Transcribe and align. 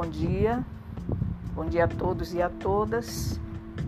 Bom 0.00 0.06
dia, 0.06 0.64
bom 1.56 1.66
dia 1.66 1.86
a 1.86 1.88
todos 1.88 2.32
e 2.32 2.40
a 2.40 2.48
todas. 2.48 3.40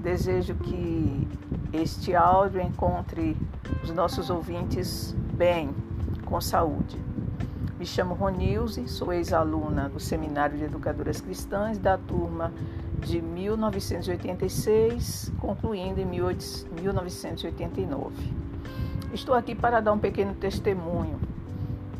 Desejo 0.03 0.57
que 0.57 1.29
este 1.73 2.17
áudio 2.17 2.61
encontre 2.61 3.37
os 3.81 3.93
nossos 3.93 4.29
ouvintes 4.29 5.15
bem, 5.35 5.73
com 6.25 6.41
saúde. 6.41 7.01
Me 7.79 7.87
chamo 7.87 8.15
Ronilze, 8.15 8.89
sou 8.89 9.13
ex-aluna 9.13 9.89
do 9.89 10.01
Seminário 10.01 10.59
de 10.59 10.65
Educadoras 10.65 11.21
Cristãs 11.21 11.79
da 11.79 11.97
turma 11.97 12.53
de 12.99 13.23
1986, 13.23 15.31
concluindo 15.39 16.01
em 16.01 16.07
1989. 16.07 18.35
Estou 19.15 19.37
aqui 19.37 19.55
para 19.55 19.79
dar 19.79 19.93
um 19.93 19.99
pequeno 20.01 20.35
testemunho 20.35 21.21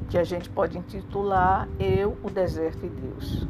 que 0.09 0.19
a 0.19 0.25
gente 0.25 0.51
pode 0.51 0.77
intitular 0.77 1.69
Eu, 1.79 2.19
o 2.25 2.29
Deserto 2.29 2.85
e 2.85 2.89
Deus. 2.89 3.47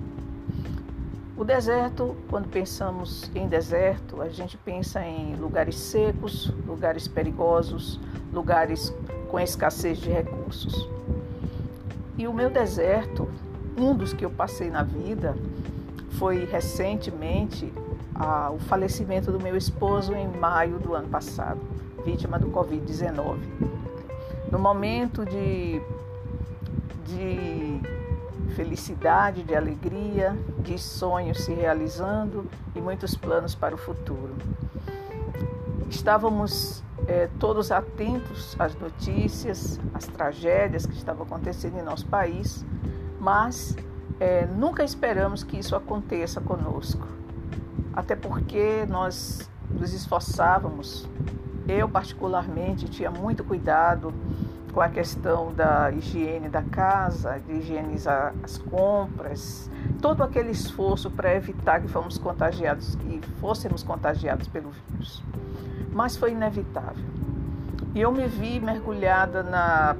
O 1.40 1.44
deserto, 1.44 2.14
quando 2.28 2.50
pensamos 2.50 3.30
em 3.34 3.48
deserto, 3.48 4.20
a 4.20 4.28
gente 4.28 4.58
pensa 4.58 5.02
em 5.02 5.36
lugares 5.36 5.74
secos, 5.74 6.52
lugares 6.66 7.08
perigosos, 7.08 7.98
lugares 8.30 8.94
com 9.30 9.40
escassez 9.40 9.96
de 9.96 10.10
recursos. 10.10 10.86
E 12.18 12.28
o 12.28 12.34
meu 12.34 12.50
deserto, 12.50 13.26
um 13.74 13.94
dos 13.94 14.12
que 14.12 14.22
eu 14.22 14.30
passei 14.30 14.68
na 14.68 14.82
vida, 14.82 15.34
foi 16.18 16.44
recentemente 16.44 17.72
o 18.54 18.58
falecimento 18.58 19.32
do 19.32 19.40
meu 19.40 19.56
esposo 19.56 20.12
em 20.12 20.28
maio 20.28 20.78
do 20.78 20.92
ano 20.92 21.08
passado, 21.08 21.58
vítima 22.04 22.38
do 22.38 22.48
Covid-19. 22.48 23.38
No 24.52 24.58
momento 24.58 25.24
de 25.24 25.80
de 27.06 27.80
felicidade, 28.50 29.42
de 29.42 29.54
alegria, 29.54 30.36
de 30.58 30.78
sonhos 30.78 31.44
se 31.44 31.52
realizando 31.52 32.46
e 32.74 32.80
muitos 32.80 33.16
planos 33.16 33.54
para 33.54 33.74
o 33.74 33.78
futuro. 33.78 34.34
Estávamos 35.88 36.82
é, 37.06 37.28
todos 37.38 37.72
atentos 37.72 38.54
às 38.58 38.74
notícias, 38.78 39.80
às 39.94 40.06
tragédias 40.06 40.86
que 40.86 40.94
estavam 40.94 41.24
acontecendo 41.24 41.78
em 41.78 41.82
nosso 41.82 42.06
país, 42.06 42.64
mas 43.18 43.76
é, 44.18 44.46
nunca 44.46 44.84
esperamos 44.84 45.42
que 45.42 45.58
isso 45.58 45.74
aconteça 45.74 46.40
conosco. 46.40 47.06
Até 47.92 48.14
porque 48.14 48.86
nós 48.88 49.50
nos 49.70 49.92
esforçávamos, 49.92 51.08
eu 51.66 51.88
particularmente 51.88 52.88
tinha 52.88 53.10
muito 53.10 53.42
cuidado 53.42 54.12
com 54.72 54.80
a 54.80 54.88
questão 54.88 55.52
da 55.52 55.90
higiene 55.90 56.48
da 56.48 56.62
casa, 56.62 57.40
de 57.40 57.54
higienizar 57.54 58.34
as 58.42 58.58
compras, 58.58 59.70
todo 60.00 60.22
aquele 60.22 60.50
esforço 60.50 61.10
para 61.10 61.34
evitar 61.34 61.80
que 61.80 61.88
fomos 61.88 62.18
contagiados, 62.18 62.94
que 62.94 63.20
fôssemos 63.40 63.82
contagiados 63.82 64.46
pelo 64.48 64.70
vírus. 64.70 65.22
Mas 65.92 66.16
foi 66.16 66.32
inevitável. 66.32 67.04
E 67.94 68.00
eu 68.00 68.12
me 68.12 68.28
vi 68.28 68.60
mergulhada 68.60 69.42
na 69.42 69.96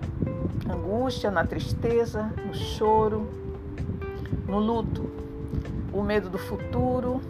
angústia, 0.73 1.31
na 1.31 1.45
tristeza, 1.45 2.33
no 2.47 2.55
choro, 2.55 3.29
no 4.47 4.61
luto, 4.61 5.11
o 5.93 6.03
medo 6.03 6.31
do 6.31 6.39
futuro, 6.39 7.21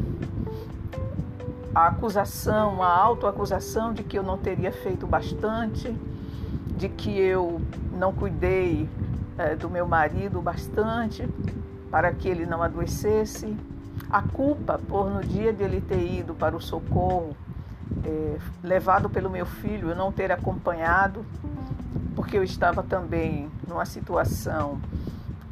a 1.74 1.86
acusação, 1.86 2.82
a 2.82 2.94
autoacusação 2.94 3.94
de 3.94 4.02
que 4.02 4.18
eu 4.18 4.22
não 4.22 4.36
teria 4.36 4.70
feito 4.70 5.06
bastante 5.06 5.96
de 6.80 6.88
que 6.88 7.10
eu 7.10 7.60
não 7.92 8.10
cuidei 8.10 8.88
é, 9.36 9.54
do 9.54 9.68
meu 9.68 9.86
marido 9.86 10.40
bastante 10.40 11.28
para 11.90 12.10
que 12.10 12.26
ele 12.26 12.46
não 12.46 12.62
adoecesse, 12.62 13.54
a 14.08 14.22
culpa 14.22 14.78
por 14.78 15.10
no 15.10 15.20
dia 15.20 15.52
de 15.52 15.62
ele 15.62 15.82
ter 15.82 16.00
ido 16.00 16.32
para 16.34 16.56
o 16.56 16.60
socorro, 16.60 17.36
é, 18.02 18.38
levado 18.64 19.10
pelo 19.10 19.28
meu 19.28 19.44
filho, 19.44 19.90
eu 19.90 19.94
não 19.94 20.10
ter 20.10 20.32
acompanhado, 20.32 21.22
porque 22.16 22.38
eu 22.38 22.42
estava 22.42 22.82
também 22.82 23.50
numa 23.68 23.84
situação 23.84 24.80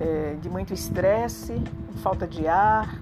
é, 0.00 0.34
de 0.41 0.49
muito 0.49 0.72
estresse, 0.72 1.62
falta 2.03 2.27
de 2.27 2.49
ar, 2.49 2.99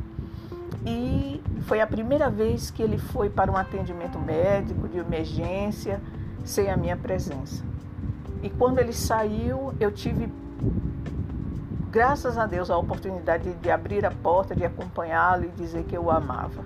e 0.84 1.40
foi 1.62 1.80
a 1.80 1.86
primeira 1.86 2.28
vez 2.28 2.72
que 2.72 2.82
ele 2.82 2.98
foi 2.98 3.30
para 3.30 3.52
um 3.52 3.56
atendimento 3.56 4.18
médico 4.18 4.88
de 4.88 4.98
emergência 4.98 6.00
sem 6.44 6.68
a 6.68 6.76
minha 6.76 6.96
presença. 6.96 7.62
E 8.42 8.50
quando 8.50 8.78
ele 8.78 8.92
saiu, 8.92 9.72
eu 9.80 9.90
tive, 9.90 10.32
graças 11.90 12.38
a 12.38 12.46
Deus, 12.46 12.70
a 12.70 12.76
oportunidade 12.76 13.52
de 13.54 13.70
abrir 13.70 14.04
a 14.04 14.10
porta, 14.10 14.54
de 14.54 14.64
acompanhá-lo 14.64 15.44
e 15.44 15.48
dizer 15.48 15.84
que 15.84 15.96
eu 15.96 16.04
o 16.04 16.10
amava. 16.10 16.64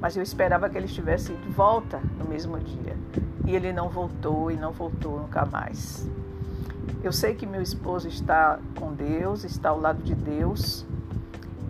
Mas 0.00 0.16
eu 0.16 0.22
esperava 0.22 0.68
que 0.68 0.76
ele 0.76 0.86
estivesse 0.86 1.32
de 1.32 1.48
volta 1.48 2.00
no 2.18 2.26
mesmo 2.26 2.58
dia. 2.58 2.96
E 3.46 3.54
ele 3.54 3.72
não 3.72 3.88
voltou 3.88 4.50
e 4.50 4.56
não 4.56 4.72
voltou 4.72 5.20
nunca 5.20 5.46
mais. 5.46 6.08
Eu 7.02 7.12
sei 7.12 7.34
que 7.34 7.46
meu 7.46 7.62
esposo 7.62 8.08
está 8.08 8.58
com 8.78 8.92
Deus, 8.92 9.44
está 9.44 9.70
ao 9.70 9.78
lado 9.78 10.02
de 10.02 10.14
Deus, 10.14 10.84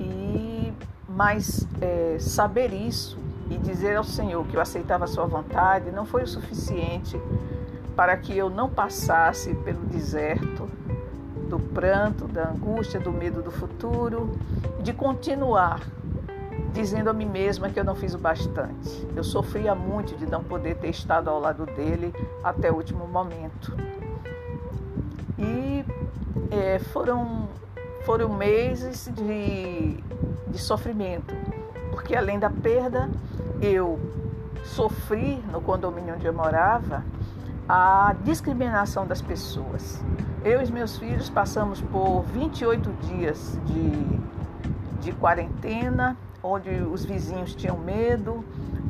e 0.00 0.72
mas 1.08 1.66
é, 1.80 2.18
saber 2.18 2.72
isso 2.72 3.18
e 3.50 3.56
dizer 3.56 3.96
ao 3.96 4.04
Senhor 4.04 4.46
que 4.46 4.56
eu 4.56 4.60
aceitava 4.60 5.04
a 5.04 5.06
sua 5.06 5.24
vontade 5.26 5.90
não 5.90 6.04
foi 6.04 6.24
o 6.24 6.26
suficiente 6.26 7.18
para 7.96 8.14
que 8.16 8.36
eu 8.36 8.50
não 8.50 8.68
passasse 8.68 9.54
pelo 9.54 9.80
deserto 9.86 10.68
do 11.48 11.58
pranto, 11.58 12.26
da 12.26 12.50
angústia, 12.50 13.00
do 13.00 13.10
medo 13.10 13.40
do 13.40 13.50
futuro, 13.50 14.36
de 14.80 14.92
continuar 14.92 15.80
dizendo 16.72 17.08
a 17.08 17.12
mim 17.12 17.24
mesma 17.24 17.70
que 17.70 17.80
eu 17.80 17.84
não 17.84 17.94
fiz 17.94 18.12
o 18.12 18.18
bastante. 18.18 19.08
Eu 19.16 19.24
sofria 19.24 19.74
muito 19.74 20.14
de 20.14 20.26
não 20.26 20.44
poder 20.44 20.76
ter 20.76 20.90
estado 20.90 21.30
ao 21.30 21.40
lado 21.40 21.64
dele 21.64 22.12
até 22.44 22.70
o 22.70 22.74
último 22.74 23.08
momento. 23.08 23.74
E 25.38 25.82
é, 26.50 26.78
foram, 26.78 27.48
foram 28.04 28.28
meses 28.28 29.10
de, 29.14 29.96
de 30.48 30.58
sofrimento, 30.58 31.34
porque 31.90 32.14
além 32.14 32.38
da 32.38 32.50
perda, 32.50 33.08
eu 33.62 33.98
sofri 34.64 35.42
no 35.50 35.62
condomínio 35.62 36.14
onde 36.14 36.26
eu 36.26 36.34
morava 36.34 37.02
a 37.68 38.14
discriminação 38.22 39.06
das 39.06 39.20
pessoas. 39.20 40.04
Eu 40.44 40.62
e 40.62 40.70
meus 40.70 40.96
filhos 40.98 41.28
passamos 41.28 41.80
por 41.80 42.22
28 42.22 42.90
dias 43.06 43.58
de, 43.66 45.02
de 45.02 45.12
quarentena, 45.12 46.16
onde 46.42 46.70
os 46.70 47.04
vizinhos 47.04 47.54
tinham 47.54 47.76
medo, 47.76 48.44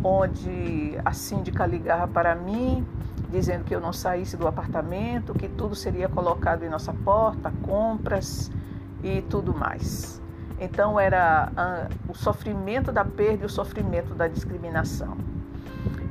onde 0.04 0.98
a 1.04 1.12
síndica 1.12 1.64
ligava 1.64 2.06
para 2.06 2.34
mim, 2.34 2.86
dizendo 3.30 3.64
que 3.64 3.74
eu 3.74 3.80
não 3.80 3.92
saísse 3.92 4.36
do 4.36 4.46
apartamento, 4.46 5.32
que 5.32 5.48
tudo 5.48 5.74
seria 5.74 6.08
colocado 6.08 6.62
em 6.62 6.68
nossa 6.68 6.92
porta, 6.92 7.52
compras 7.62 8.50
e 9.02 9.22
tudo 9.22 9.54
mais. 9.54 10.20
Então 10.60 11.00
era 11.00 11.50
ah, 11.56 11.88
o 12.08 12.14
sofrimento 12.14 12.92
da 12.92 13.04
perda 13.04 13.44
e 13.44 13.46
o 13.46 13.50
sofrimento 13.50 14.14
da 14.14 14.28
discriminação. 14.28 15.16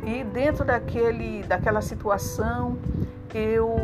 E 0.06 0.24
dentro 0.24 0.64
daquele, 0.64 1.42
daquela 1.44 1.82
situação, 1.82 2.78
eu 3.34 3.76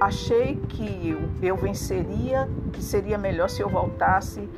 achei 0.00 0.56
que 0.68 1.10
eu, 1.10 1.28
eu 1.42 1.56
venceria, 1.56 2.48
que 2.72 2.82
seria 2.82 3.18
melhor 3.18 3.50
se 3.50 3.60
eu 3.60 3.68
voltasse 3.68 4.48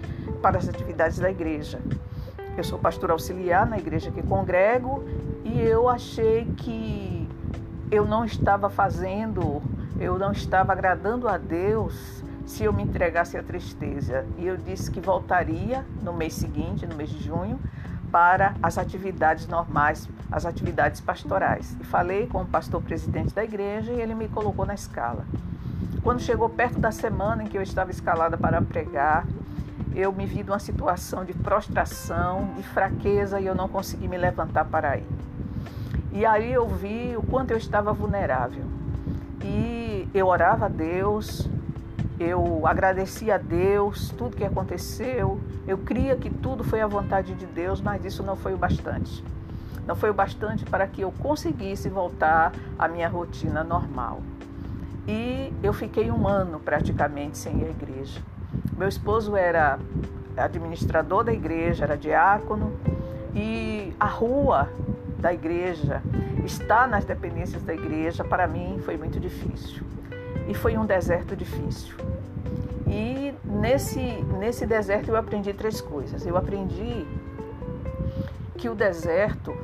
para 0.43 0.59
as 0.59 0.69
atividades 0.69 1.19
da 1.19 1.31
igreja. 1.31 1.81
Eu 2.57 2.63
sou 2.63 2.79
pastor 2.79 3.11
auxiliar 3.11 3.67
na 3.67 3.79
igreja 3.79 4.11
que 4.11 4.23
congrego 4.23 5.05
e 5.43 5.61
eu 5.61 5.89
achei 5.89 6.45
que 6.57 7.29
eu 7.91 8.05
não 8.05 8.25
estava 8.25 8.69
fazendo, 8.69 9.63
eu 9.99 10.19
não 10.19 10.33
estava 10.33 10.73
agradando 10.73 11.29
a 11.29 11.39
Deus 11.39 12.23
se 12.45 12.63
eu 12.65 12.73
me 12.73 12.83
entregasse 12.83 13.37
à 13.37 13.43
tristeza. 13.43 14.27
E 14.37 14.47
eu 14.47 14.57
disse 14.57 14.91
que 14.91 15.01
voltaria 15.01 15.85
no 16.03 16.13
mês 16.13 16.35
seguinte, 16.35 16.87
no 16.87 16.95
mês 16.95 17.11
de 17.11 17.25
junho, 17.25 17.59
para 18.17 18.55
as 18.63 18.79
atividades 18.79 19.47
normais, 19.47 20.09
as 20.33 20.47
atividades 20.47 21.03
pastorais. 21.03 21.77
E 21.79 21.85
falei 21.85 22.27
com 22.27 22.41
o 22.41 22.47
pastor 22.47 22.81
presidente 22.81 23.35
da 23.35 23.45
igreja 23.45 23.93
e 23.93 24.01
ele 24.01 24.15
me 24.15 24.27
colocou 24.27 24.65
na 24.65 24.73
escala. 24.73 25.27
Quando 26.03 26.23
chegou 26.23 26.49
perto 26.49 26.81
da 26.81 26.91
semana 26.91 27.43
em 27.43 27.47
que 27.47 27.59
eu 27.59 27.63
estava 27.63 27.91
escalada 27.91 28.39
para 28.39 28.63
pregar, 28.63 29.27
eu 29.95 30.11
me 30.15 30.25
vi 30.25 30.43
numa 30.43 30.59
situação 30.59 31.27
de 31.27 31.35
prostração, 31.35 32.55
de 32.57 32.63
fraqueza 32.63 33.39
e 33.39 33.45
eu 33.45 33.55
não 33.55 33.69
consegui 33.69 34.09
me 34.09 34.17
levantar 34.17 34.65
para 34.65 34.97
ir. 34.97 35.07
E 36.11 36.25
aí 36.25 36.51
eu 36.51 36.67
vi 36.67 37.15
o 37.19 37.23
quanto 37.23 37.51
eu 37.51 37.59
estava 37.59 37.93
vulnerável. 37.93 38.65
E 39.45 40.09
eu 40.15 40.27
orava 40.29 40.65
a 40.65 40.69
Deus, 40.71 41.47
eu 42.19 42.67
agradeci 42.67 43.31
a 43.31 43.37
Deus 43.37 44.09
tudo 44.17 44.39
que 44.39 44.45
aconteceu. 44.45 45.39
Eu 45.67 45.79
cria 45.79 46.17
que 46.17 46.31
tudo 46.31 46.63
foi 46.63 46.81
a 46.81 46.87
vontade 46.87 47.35
de 47.35 47.47
Deus, 47.47 47.81
mas 47.81 48.05
isso 48.05 48.23
não 48.23 48.37
foi 48.37 48.55
o 48.55 48.57
bastante. 48.57 49.23
Não 49.87 49.97
foi 49.97 50.11
o 50.11 50.15
bastante 50.15 50.65
para 50.65 50.87
que 50.87 51.01
eu 51.01 51.13
conseguisse 51.13 51.89
voltar 51.89 52.53
à 52.79 52.87
minha 52.87 53.09
rotina 53.09 53.65
normal. 53.65 54.21
E 55.09 55.53
eu 55.63 55.73
fiquei 55.73 56.11
um 56.11 56.27
ano 56.27 56.61
praticamente 56.61 57.39
sem 57.39 57.61
ir 57.61 57.67
à 57.67 57.71
igreja. 57.71 58.21
Meu 58.77 58.89
esposo 58.89 59.37
era 59.37 59.79
administrador 60.37 61.25
da 61.25 61.33
igreja, 61.33 61.85
era 61.85 61.97
diácono, 61.97 62.73
e 63.35 63.95
a 63.99 64.07
rua 64.07 64.69
da 65.19 65.33
igreja, 65.33 66.03
estar 66.45 66.87
nas 66.87 67.05
dependências 67.05 67.63
da 67.63 67.75
igreja, 67.75 68.23
para 68.23 68.47
mim 68.47 68.81
foi 68.85 68.97
muito 68.97 69.19
difícil. 69.19 69.85
E 70.49 70.55
foi 70.55 70.77
um 70.77 70.85
deserto 70.85 71.35
difícil. 71.35 71.97
E 72.87 73.35
nesse, 73.45 74.01
nesse 74.39 74.67
deserto 74.67 75.09
eu 75.09 75.17
aprendi 75.17 75.53
três 75.53 75.81
coisas. 75.81 76.25
Eu 76.25 76.37
aprendi 76.37 77.07
que 78.57 78.69
o 78.69 78.75
deserto 78.75 79.55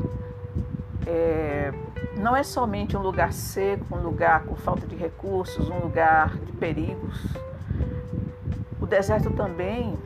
é, 1.07 1.73
não 2.17 2.37
é 2.37 2.43
somente 2.43 2.97
um 2.97 3.01
lugar 3.01 3.33
seco, 3.33 3.97
um 3.97 4.03
lugar 4.03 4.45
com 4.45 4.55
falta 4.57 4.87
de 4.87 4.97
recursos, 4.97 5.69
um 5.69 5.79
lugar 5.79 6.37
de 6.37 6.53
perigos. 6.53 7.25
O 8.81 8.87
deserto 8.87 9.31
também 9.31 9.97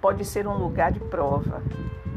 pode 0.00 0.24
ser 0.24 0.46
um 0.46 0.56
lugar 0.56 0.92
de 0.92 1.00
prova. 1.00 1.62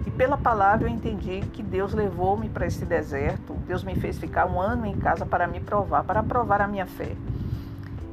E 0.05 0.11
pela 0.11 0.37
palavra 0.37 0.87
eu 0.87 0.91
entendi 0.91 1.41
que 1.53 1.61
Deus 1.61 1.93
levou-me 1.93 2.49
para 2.49 2.65
esse 2.65 2.85
deserto, 2.85 3.53
Deus 3.67 3.83
me 3.83 3.95
fez 3.95 4.17
ficar 4.17 4.47
um 4.47 4.59
ano 4.59 4.85
em 4.85 4.97
casa 4.97 5.25
para 5.25 5.47
me 5.47 5.59
provar, 5.59 6.03
para 6.03 6.23
provar 6.23 6.61
a 6.61 6.67
minha 6.67 6.85
fé. 6.85 7.15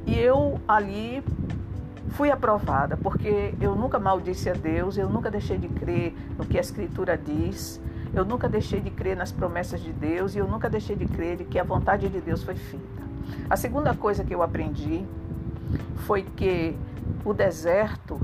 E 0.05 0.17
eu 0.17 0.59
ali 0.67 1.23
fui 2.09 2.31
aprovada, 2.31 2.97
porque 2.97 3.53
eu 3.59 3.75
nunca 3.75 3.99
maldisse 3.99 4.49
a 4.49 4.53
Deus, 4.53 4.97
eu 4.97 5.09
nunca 5.09 5.29
deixei 5.29 5.57
de 5.57 5.67
crer 5.67 6.15
no 6.37 6.45
que 6.45 6.57
a 6.57 6.61
Escritura 6.61 7.17
diz, 7.17 7.81
eu 8.13 8.23
nunca 8.23 8.47
deixei 8.47 8.79
de 8.79 8.89
crer 8.89 9.15
nas 9.15 9.31
promessas 9.31 9.81
de 9.81 9.91
Deus 9.91 10.35
e 10.35 10.39
eu 10.39 10.47
nunca 10.47 10.69
deixei 10.69 10.95
de 10.95 11.05
crer 11.05 11.37
de 11.37 11.43
que 11.43 11.59
a 11.59 11.63
vontade 11.63 12.07
de 12.09 12.21
Deus 12.21 12.43
foi 12.43 12.55
feita. 12.55 13.03
A 13.49 13.55
segunda 13.55 13.93
coisa 13.93 14.23
que 14.23 14.33
eu 14.33 14.41
aprendi 14.41 15.05
foi 15.97 16.23
que 16.23 16.75
o 17.25 17.33
deserto, 17.33 18.19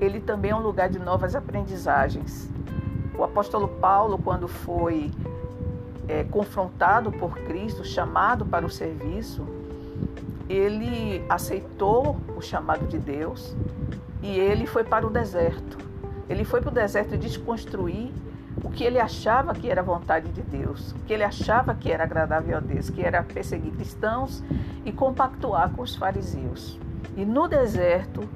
ele 0.00 0.20
também 0.20 0.50
é 0.50 0.54
um 0.54 0.60
lugar 0.60 0.88
de 0.88 0.98
novas 0.98 1.34
aprendizagens. 1.34 2.50
O 3.16 3.24
apóstolo 3.24 3.68
Paulo, 3.68 4.18
quando 4.18 4.46
foi 4.48 5.10
é, 6.08 6.24
confrontado 6.24 7.10
por 7.12 7.38
Cristo, 7.38 7.84
chamado 7.84 8.44
para 8.44 8.66
o 8.66 8.70
serviço, 8.70 9.46
ele 10.52 11.24
aceitou 11.28 12.16
o 12.36 12.40
chamado 12.42 12.86
de 12.86 12.98
Deus 12.98 13.56
e 14.20 14.38
ele 14.38 14.66
foi 14.66 14.84
para 14.84 15.06
o 15.06 15.10
deserto. 15.10 15.78
Ele 16.28 16.44
foi 16.44 16.60
para 16.60 16.70
o 16.70 16.74
deserto 16.74 17.16
desconstruir 17.16 18.12
o 18.62 18.70
que 18.70 18.84
ele 18.84 19.00
achava 19.00 19.54
que 19.54 19.70
era 19.70 19.82
vontade 19.82 20.30
de 20.30 20.42
Deus, 20.42 20.92
o 20.92 20.98
que 21.00 21.12
ele 21.14 21.24
achava 21.24 21.74
que 21.74 21.90
era 21.90 22.04
agradável 22.04 22.58
a 22.58 22.60
Deus, 22.60 22.90
que 22.90 23.02
era 23.02 23.22
perseguir 23.22 23.72
cristãos 23.72 24.44
e 24.84 24.92
compactuar 24.92 25.70
com 25.70 25.82
os 25.82 25.96
fariseus. 25.96 26.78
E 27.16 27.24
no 27.24 27.48
deserto, 27.48 28.28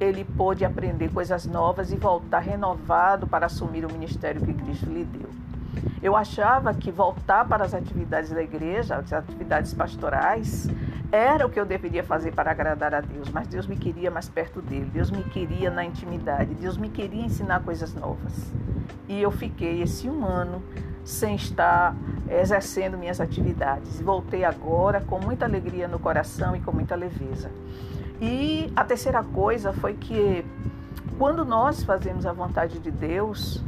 ele 0.00 0.24
pôde 0.24 0.64
aprender 0.64 1.12
coisas 1.12 1.44
novas 1.44 1.92
e 1.92 1.96
voltar 1.96 2.40
renovado 2.40 3.26
para 3.26 3.46
assumir 3.46 3.84
o 3.84 3.92
ministério 3.92 4.40
que 4.40 4.54
Cristo 4.54 4.90
lhe 4.90 5.04
deu. 5.04 5.28
Eu 6.00 6.16
achava 6.16 6.72
que 6.72 6.90
voltar 6.90 7.46
para 7.46 7.64
as 7.64 7.74
atividades 7.74 8.30
da 8.30 8.42
igreja, 8.42 8.96
as 8.96 9.12
atividades 9.12 9.74
pastorais, 9.74 10.68
era 11.12 11.46
o 11.46 11.50
que 11.50 11.58
eu 11.58 11.64
deveria 11.64 12.02
fazer 12.02 12.32
para 12.32 12.50
agradar 12.50 12.94
a 12.94 13.00
Deus, 13.00 13.28
mas 13.30 13.46
Deus 13.46 13.66
me 13.66 13.76
queria 13.76 14.10
mais 14.10 14.28
perto 14.28 14.60
dele, 14.60 14.90
Deus 14.92 15.10
me 15.10 15.22
queria 15.22 15.70
na 15.70 15.84
intimidade, 15.84 16.54
Deus 16.54 16.76
me 16.76 16.88
queria 16.88 17.24
ensinar 17.24 17.62
coisas 17.62 17.94
novas. 17.94 18.52
E 19.08 19.20
eu 19.20 19.30
fiquei 19.30 19.82
esse 19.82 20.08
um 20.08 20.24
ano 20.24 20.62
sem 21.04 21.34
estar 21.34 21.94
exercendo 22.28 22.96
minhas 22.96 23.20
atividades. 23.20 24.00
Voltei 24.00 24.44
agora 24.44 25.00
com 25.00 25.20
muita 25.20 25.44
alegria 25.44 25.86
no 25.86 25.98
coração 25.98 26.56
e 26.56 26.60
com 26.60 26.72
muita 26.72 26.94
leveza. 26.94 27.50
E 28.20 28.72
a 28.74 28.84
terceira 28.84 29.22
coisa 29.22 29.72
foi 29.72 29.94
que 29.94 30.44
quando 31.18 31.44
nós 31.44 31.84
fazemos 31.84 32.26
a 32.26 32.32
vontade 32.32 32.78
de 32.78 32.90
Deus, 32.90 33.62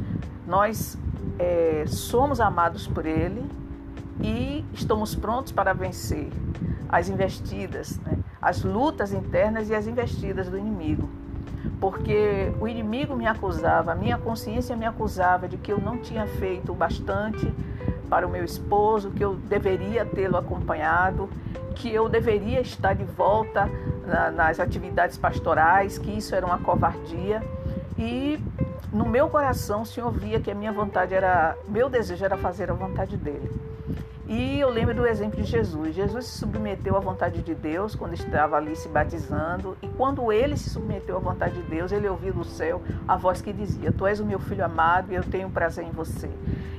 nós 0.45 0.97
é, 1.37 1.85
somos 1.87 2.39
amados 2.39 2.87
por 2.87 3.05
Ele 3.05 3.45
e 4.19 4.65
estamos 4.73 5.15
prontos 5.15 5.51
para 5.51 5.73
vencer 5.73 6.29
as 6.89 7.09
investidas, 7.09 7.97
né? 7.99 8.17
as 8.41 8.63
lutas 8.63 9.11
internas 9.11 9.69
e 9.69 9.75
as 9.75 9.87
investidas 9.87 10.49
do 10.49 10.57
inimigo. 10.57 11.09
Porque 11.79 12.51
o 12.59 12.67
inimigo 12.67 13.15
me 13.15 13.27
acusava, 13.27 13.91
a 13.91 13.95
minha 13.95 14.17
consciência 14.17 14.75
me 14.75 14.85
acusava 14.85 15.47
de 15.47 15.57
que 15.57 15.71
eu 15.71 15.79
não 15.79 15.97
tinha 15.97 16.25
feito 16.25 16.71
o 16.71 16.75
bastante 16.75 17.53
para 18.09 18.25
o 18.25 18.29
meu 18.29 18.43
esposo, 18.43 19.11
que 19.11 19.23
eu 19.23 19.35
deveria 19.35 20.05
tê-lo 20.05 20.37
acompanhado, 20.37 21.29
que 21.75 21.93
eu 21.93 22.07
deveria 22.07 22.61
estar 22.61 22.93
de 22.93 23.03
volta 23.03 23.69
na, 24.05 24.31
nas 24.31 24.59
atividades 24.59 25.17
pastorais, 25.17 25.97
que 25.97 26.17
isso 26.17 26.33
era 26.33 26.45
uma 26.45 26.57
covardia. 26.57 27.43
E 27.97 28.39
no 28.91 29.05
meu 29.05 29.29
coração 29.29 29.83
se 29.83 29.99
ouvia 29.99 30.39
que 30.39 30.49
a 30.49 30.55
minha 30.55 30.71
vontade 30.71 31.13
era, 31.13 31.55
meu 31.67 31.89
desejo 31.89 32.23
era 32.23 32.37
fazer 32.37 32.71
a 32.71 32.73
vontade 32.73 33.17
dele. 33.17 33.51
E 34.29 34.59
eu 34.59 34.69
lembro 34.69 34.93
do 34.93 35.07
exemplo 35.07 35.41
de 35.41 35.49
Jesus. 35.49 35.95
Jesus 35.95 36.25
se 36.25 36.39
submeteu 36.39 36.97
à 36.97 36.99
vontade 36.99 37.41
de 37.41 37.55
Deus 37.55 37.95
quando 37.95 38.13
estava 38.13 38.57
ali 38.57 38.75
se 38.75 38.89
batizando. 38.89 39.77
E 39.81 39.87
quando 39.87 40.33
ele 40.33 40.57
se 40.57 40.69
submeteu 40.69 41.15
à 41.15 41.19
vontade 41.19 41.55
de 41.55 41.63
Deus, 41.63 41.93
ele 41.93 42.09
ouviu 42.09 42.33
do 42.33 42.43
céu 42.43 42.81
a 43.07 43.15
voz 43.15 43.41
que 43.41 43.53
dizia: 43.53 43.89
Tu 43.89 44.05
és 44.05 44.19
o 44.19 44.25
meu 44.25 44.37
filho 44.37 44.65
amado 44.65 45.13
e 45.13 45.15
eu 45.15 45.23
tenho 45.23 45.49
prazer 45.49 45.85
em 45.85 45.91
você. 45.91 46.29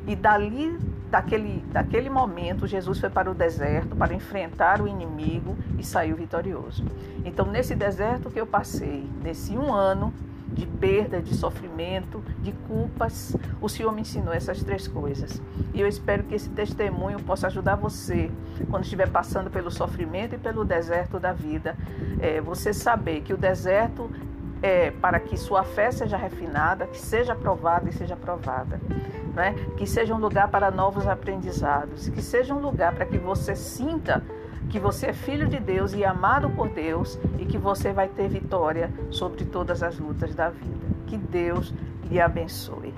E 0.06 0.14
dali, 0.14 0.78
daquele, 1.10 1.64
daquele 1.72 2.10
momento, 2.10 2.66
Jesus 2.66 2.98
foi 3.00 3.08
para 3.08 3.30
o 3.30 3.34
deserto 3.34 3.96
para 3.96 4.12
enfrentar 4.12 4.82
o 4.82 4.86
inimigo 4.86 5.56
e 5.78 5.84
saiu 5.84 6.16
vitorioso. 6.16 6.84
Então, 7.24 7.46
nesse 7.46 7.74
deserto 7.74 8.30
que 8.30 8.38
eu 8.38 8.46
passei, 8.46 9.08
nesse 9.22 9.56
um 9.56 9.72
ano, 9.72 10.12
de 10.52 10.66
perda, 10.66 11.20
de 11.20 11.34
sofrimento, 11.34 12.22
de 12.40 12.52
culpas. 12.66 13.36
O 13.60 13.68
Senhor 13.68 13.92
me 13.92 14.00
ensinou 14.00 14.32
essas 14.32 14.62
três 14.62 14.88
coisas. 14.88 15.40
E 15.74 15.80
eu 15.80 15.86
espero 15.86 16.24
que 16.24 16.34
esse 16.34 16.48
testemunho 16.48 17.20
possa 17.20 17.46
ajudar 17.46 17.76
você, 17.76 18.30
quando 18.70 18.84
estiver 18.84 19.08
passando 19.08 19.50
pelo 19.50 19.70
sofrimento 19.70 20.34
e 20.34 20.38
pelo 20.38 20.64
deserto 20.64 21.18
da 21.18 21.32
vida, 21.32 21.76
é, 22.20 22.40
você 22.40 22.72
saber 22.72 23.20
que 23.20 23.32
o 23.32 23.36
deserto 23.36 24.10
é 24.62 24.90
para 24.90 25.20
que 25.20 25.36
sua 25.36 25.62
fé 25.62 25.90
seja 25.90 26.16
refinada, 26.16 26.86
que 26.86 26.98
seja 26.98 27.32
aprovada 27.32 27.88
e 27.88 27.92
seja 27.92 28.14
aprovada. 28.14 28.80
Né? 29.34 29.54
Que 29.76 29.86
seja 29.86 30.14
um 30.14 30.18
lugar 30.18 30.48
para 30.48 30.70
novos 30.70 31.06
aprendizados, 31.06 32.08
que 32.08 32.20
seja 32.20 32.54
um 32.54 32.58
lugar 32.58 32.94
para 32.94 33.06
que 33.06 33.18
você 33.18 33.54
sinta 33.54 34.24
que 34.68 34.78
você 34.78 35.06
é 35.06 35.12
filho 35.12 35.48
de 35.48 35.58
Deus 35.58 35.94
e 35.94 36.04
amado 36.04 36.50
por 36.50 36.68
Deus 36.68 37.18
e 37.38 37.44
que 37.44 37.58
você 37.58 37.92
vai 37.92 38.08
ter 38.08 38.28
vitória 38.28 38.92
sobre 39.10 39.44
todas 39.44 39.82
as 39.82 39.98
lutas 39.98 40.34
da 40.34 40.50
vida. 40.50 40.86
Que 41.06 41.16
Deus 41.16 41.72
lhe 42.10 42.20
abençoe. 42.20 42.92